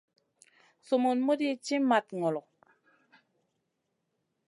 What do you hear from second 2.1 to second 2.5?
ŋolo.